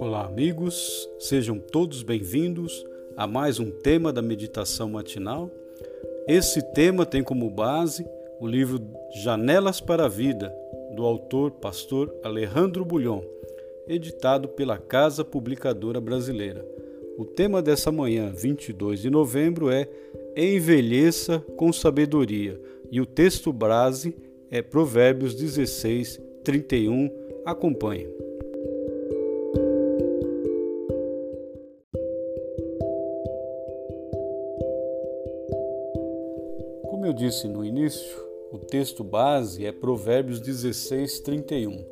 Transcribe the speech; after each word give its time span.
Olá, 0.00 0.26
amigos, 0.26 1.10
sejam 1.18 1.58
todos 1.58 2.04
bem-vindos 2.04 2.86
a 3.16 3.26
mais 3.26 3.58
um 3.58 3.68
tema 3.68 4.12
da 4.12 4.22
meditação 4.22 4.88
matinal. 4.88 5.50
Esse 6.28 6.62
tema 6.72 7.04
tem 7.04 7.20
como 7.20 7.50
base 7.50 8.06
o 8.38 8.46
livro 8.46 8.78
Janelas 9.24 9.80
para 9.80 10.04
a 10.04 10.08
Vida, 10.08 10.54
do 10.94 11.04
autor 11.04 11.50
pastor 11.50 12.14
Alejandro 12.22 12.84
Bulhon, 12.84 13.24
editado 13.88 14.46
pela 14.46 14.78
Casa 14.78 15.24
Publicadora 15.24 16.00
Brasileira. 16.00 16.64
O 17.18 17.24
tema 17.24 17.60
dessa 17.60 17.90
manhã, 17.90 18.30
22 18.32 19.00
de 19.00 19.10
novembro, 19.10 19.68
é 19.68 19.88
Envelheça 20.36 21.40
com 21.56 21.72
sabedoria, 21.72 22.60
e 22.88 23.00
o 23.00 23.06
texto 23.06 23.52
base 23.52 24.14
é 24.48 24.62
Provérbios 24.62 25.34
16, 25.34 26.20
31. 26.44 27.10
Acompanhe. 27.44 28.27
Eu 37.08 37.12
disse 37.14 37.48
no 37.48 37.64
início, 37.64 38.22
o 38.52 38.58
texto 38.58 39.02
base 39.02 39.64
é 39.64 39.72
Provérbios 39.72 40.40
16, 40.40 41.20
31, 41.20 41.82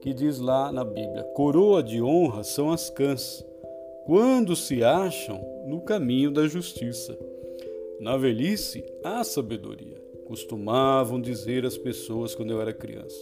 que 0.00 0.14
diz 0.14 0.38
lá 0.38 0.72
na 0.72 0.82
Bíblia: 0.84 1.22
Coroa 1.34 1.82
de 1.82 2.00
honra 2.00 2.42
são 2.42 2.70
as 2.70 2.88
cãs, 2.88 3.44
quando 4.06 4.56
se 4.56 4.82
acham 4.82 5.38
no 5.66 5.82
caminho 5.82 6.30
da 6.30 6.48
justiça. 6.48 7.18
Na 8.00 8.16
velhice 8.16 8.82
há 9.04 9.22
sabedoria, 9.22 10.02
costumavam 10.26 11.20
dizer 11.20 11.66
as 11.66 11.76
pessoas 11.76 12.34
quando 12.34 12.50
eu 12.50 12.62
era 12.62 12.72
criança. 12.72 13.20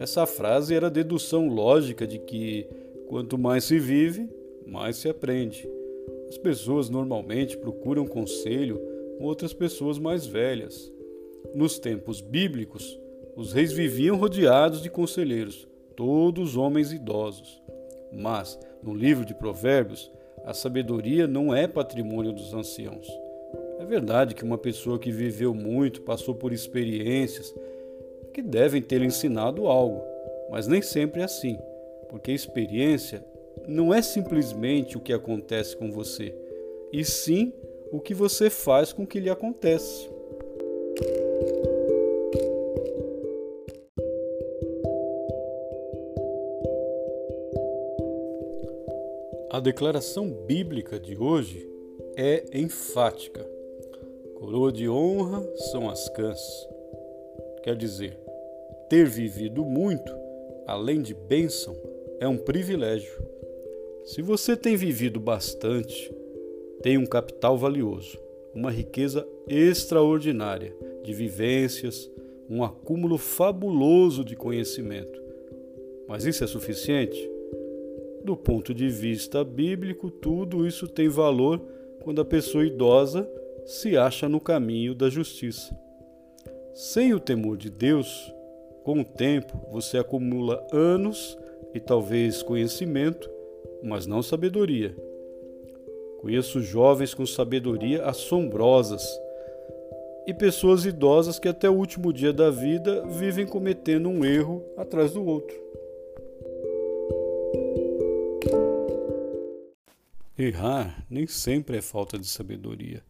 Essa 0.00 0.26
frase 0.26 0.74
era 0.74 0.90
dedução 0.90 1.46
lógica 1.46 2.08
de 2.08 2.18
que 2.18 2.66
quanto 3.06 3.38
mais 3.38 3.62
se 3.62 3.78
vive, 3.78 4.28
mais 4.66 4.96
se 4.96 5.08
aprende. 5.08 5.68
As 6.28 6.36
pessoas 6.36 6.90
normalmente 6.90 7.56
procuram 7.56 8.04
conselho 8.04 8.93
outras 9.20 9.52
pessoas 9.52 9.98
mais 9.98 10.26
velhas. 10.26 10.92
Nos 11.54 11.78
tempos 11.78 12.20
bíblicos, 12.20 12.98
os 13.36 13.52
reis 13.52 13.72
viviam 13.72 14.16
rodeados 14.16 14.82
de 14.82 14.90
conselheiros, 14.90 15.66
todos 15.96 16.56
homens 16.56 16.92
idosos. 16.92 17.62
Mas, 18.12 18.58
no 18.82 18.94
livro 18.94 19.24
de 19.24 19.34
Provérbios, 19.34 20.10
a 20.44 20.52
sabedoria 20.52 21.26
não 21.26 21.54
é 21.54 21.66
patrimônio 21.66 22.32
dos 22.32 22.52
anciãos. 22.54 23.06
É 23.78 23.84
verdade 23.84 24.34
que 24.34 24.44
uma 24.44 24.58
pessoa 24.58 24.98
que 24.98 25.10
viveu 25.10 25.54
muito, 25.54 26.02
passou 26.02 26.34
por 26.34 26.52
experiências 26.52 27.54
que 28.32 28.42
devem 28.42 28.82
ter 28.82 29.02
ensinado 29.02 29.66
algo, 29.66 30.02
mas 30.50 30.66
nem 30.66 30.82
sempre 30.82 31.20
é 31.20 31.24
assim, 31.24 31.58
porque 32.08 32.30
a 32.30 32.34
experiência 32.34 33.24
não 33.66 33.92
é 33.92 34.02
simplesmente 34.02 34.96
o 34.96 35.00
que 35.00 35.12
acontece 35.12 35.76
com 35.76 35.90
você, 35.90 36.34
e 36.92 37.04
sim 37.04 37.52
o 37.94 38.00
que 38.00 38.12
você 38.12 38.50
faz 38.50 38.92
com 38.92 39.04
o 39.04 39.06
que 39.06 39.20
lhe 39.20 39.30
acontece. 39.30 40.10
A 49.48 49.60
declaração 49.60 50.28
bíblica 50.28 50.98
de 50.98 51.16
hoje 51.16 51.70
é 52.16 52.44
enfática. 52.52 53.48
Coroa 54.34 54.72
de 54.72 54.88
honra 54.88 55.46
são 55.70 55.88
as 55.88 56.08
cãs. 56.08 56.40
Quer 57.62 57.76
dizer, 57.76 58.18
ter 58.90 59.06
vivido 59.06 59.64
muito, 59.64 60.12
além 60.66 61.00
de 61.00 61.14
bênção, 61.14 61.76
é 62.18 62.26
um 62.26 62.38
privilégio. 62.38 63.24
Se 64.04 64.20
você 64.20 64.56
tem 64.56 64.76
vivido 64.76 65.20
bastante, 65.20 66.12
tem 66.84 66.98
um 66.98 67.06
capital 67.06 67.56
valioso, 67.56 68.18
uma 68.54 68.70
riqueza 68.70 69.26
extraordinária 69.48 70.76
de 71.02 71.14
vivências, 71.14 72.10
um 72.46 72.62
acúmulo 72.62 73.16
fabuloso 73.16 74.22
de 74.22 74.36
conhecimento. 74.36 75.18
Mas 76.06 76.26
isso 76.26 76.44
é 76.44 76.46
suficiente? 76.46 77.18
Do 78.22 78.36
ponto 78.36 78.74
de 78.74 78.90
vista 78.90 79.42
bíblico, 79.42 80.10
tudo 80.10 80.66
isso 80.66 80.86
tem 80.86 81.08
valor 81.08 81.58
quando 82.02 82.20
a 82.20 82.24
pessoa 82.24 82.66
idosa 82.66 83.26
se 83.64 83.96
acha 83.96 84.28
no 84.28 84.38
caminho 84.38 84.94
da 84.94 85.08
justiça. 85.08 85.74
Sem 86.74 87.14
o 87.14 87.18
temor 87.18 87.56
de 87.56 87.70
Deus, 87.70 88.30
com 88.82 89.00
o 89.00 89.04
tempo 89.06 89.58
você 89.72 89.96
acumula 89.96 90.62
anos 90.70 91.38
e 91.72 91.80
talvez 91.80 92.42
conhecimento, 92.42 93.30
mas 93.82 94.04
não 94.06 94.22
sabedoria. 94.22 94.94
Conheço 96.24 96.62
jovens 96.62 97.12
com 97.12 97.26
sabedoria 97.26 98.02
assombrosas 98.06 99.06
e 100.26 100.32
pessoas 100.32 100.86
idosas 100.86 101.38
que 101.38 101.46
até 101.46 101.68
o 101.68 101.74
último 101.74 102.14
dia 102.14 102.32
da 102.32 102.50
vida 102.50 103.06
vivem 103.08 103.46
cometendo 103.46 104.08
um 104.08 104.24
erro 104.24 104.64
atrás 104.74 105.12
do 105.12 105.22
outro. 105.22 105.54
Errar 110.38 111.04
nem 111.10 111.26
sempre 111.26 111.76
é 111.76 111.82
falta 111.82 112.18
de 112.18 112.26
sabedoria. 112.26 113.04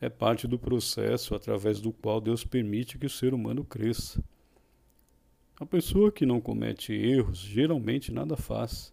É 0.00 0.08
parte 0.08 0.48
do 0.48 0.58
processo 0.58 1.32
através 1.32 1.80
do 1.80 1.92
qual 1.92 2.20
Deus 2.20 2.42
permite 2.42 2.98
que 2.98 3.06
o 3.06 3.10
ser 3.10 3.34
humano 3.34 3.62
cresça. 3.62 4.20
A 5.60 5.64
pessoa 5.64 6.10
que 6.10 6.26
não 6.26 6.40
comete 6.40 6.92
erros 6.92 7.38
geralmente 7.38 8.10
nada 8.10 8.36
faz. 8.36 8.92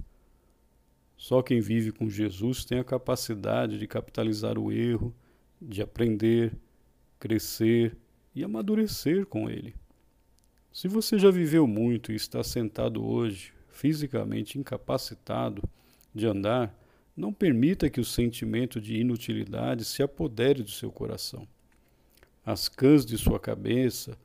Só 1.17 1.41
quem 1.41 1.61
vive 1.61 1.91
com 1.91 2.09
Jesus 2.09 2.65
tem 2.65 2.79
a 2.79 2.83
capacidade 2.83 3.77
de 3.77 3.87
capitalizar 3.87 4.57
o 4.57 4.71
erro, 4.71 5.15
de 5.61 5.81
aprender, 5.81 6.57
crescer 7.19 7.95
e 8.35 8.43
amadurecer 8.43 9.25
com 9.25 9.49
ele. 9.49 9.73
Se 10.71 10.87
você 10.87 11.19
já 11.19 11.29
viveu 11.29 11.67
muito 11.67 12.11
e 12.11 12.15
está 12.15 12.43
sentado 12.43 13.05
hoje, 13.05 13.53
fisicamente 13.69 14.57
incapacitado 14.57 15.63
de 16.13 16.25
andar, 16.25 16.75
não 17.15 17.31
permita 17.31 17.89
que 17.89 18.01
o 18.01 18.05
sentimento 18.05 18.81
de 18.81 18.95
inutilidade 18.97 19.85
se 19.85 20.01
apodere 20.01 20.63
do 20.63 20.71
seu 20.71 20.91
coração. 20.91 21.47
As 22.45 22.67
cãs 22.67 23.05
de 23.05 23.17
sua 23.17 23.39
cabeça, 23.39 24.17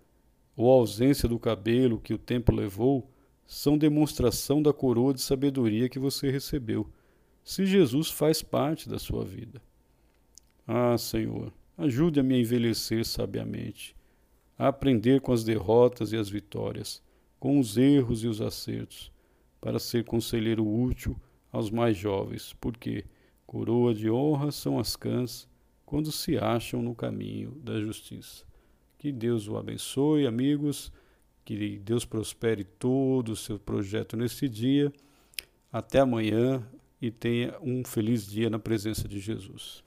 ou 0.57 0.73
a 0.73 0.75
ausência 0.75 1.29
do 1.29 1.39
cabelo 1.39 2.01
que 2.01 2.15
o 2.15 2.19
tempo 2.19 2.53
levou, 2.53 3.09
são 3.49 3.79
demonstração 3.79 4.63
da 4.63 4.75
coroa 4.75 5.15
de 5.15 5.23
sabedoria 5.23 5.89
que 5.89 5.99
você 5.99 6.31
recebeu, 6.31 6.87
se 7.43 7.65
Jesus 7.65 8.11
faz 8.11 8.43
parte 8.43 8.91
da 8.91 8.99
sua 8.99 9.25
vida. 9.25 9.63
Ah, 10.67 10.99
Senhor, 10.99 11.51
ajude-me 11.79 12.35
a 12.35 12.39
envelhecer 12.39 13.07
sabiamente, 13.07 13.97
a 14.59 14.69
aprender 14.69 15.23
com 15.23 15.33
as 15.33 15.45
derrotas 15.45 16.13
e 16.13 16.17
as 16.19 16.29
vitórias, 16.29 17.03
com 17.41 17.59
os 17.59 17.79
erros 17.79 18.23
e 18.23 18.29
os 18.29 18.43
acertos, 18.43 19.11
para 19.63 19.79
ser 19.79 20.05
conselheiro 20.05 20.69
útil 20.69 21.19
aos 21.51 21.71
mais 21.71 21.97
jovens, 21.97 22.55
porque 22.61 23.07
coroa 23.47 23.95
de 23.95 24.11
honra 24.11 24.53
são 24.53 24.79
as 24.79 24.95
cãs 24.95 25.49
quando 25.87 26.13
se 26.13 26.37
acham 26.37 26.83
no 26.83 26.95
caminho 26.95 27.53
da 27.65 27.81
justiça. 27.81 28.45
Que 28.99 29.11
Deus 29.11 29.49
o 29.49 29.57
abençoe, 29.57 30.27
amigos. 30.27 30.93
Que 31.49 31.79
Deus 31.79 32.05
prospere 32.05 32.63
todo 32.63 33.31
o 33.31 33.37
seu 33.37 33.59
projeto 33.59 34.19
neste 34.19 34.47
dia. 34.47 34.93
Até 35.73 36.01
amanhã 36.01 36.63
e 37.01 37.11
tenha 37.11 37.57
um 37.63 37.83
feliz 37.83 38.27
dia 38.27 38.51
na 38.51 38.59
presença 38.59 39.09
de 39.09 39.19
Jesus. 39.19 39.83